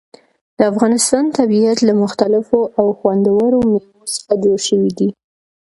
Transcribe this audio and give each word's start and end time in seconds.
د 0.57 0.59
افغانستان 0.71 1.23
طبیعت 1.37 1.77
له 1.87 1.93
مختلفو 2.03 2.59
او 2.79 2.87
خوندورو 2.99 3.59
مېوو 3.69 4.05
څخه 4.15 4.33
جوړ 4.43 4.57
شوی 4.67 4.91
دی. 4.97 5.09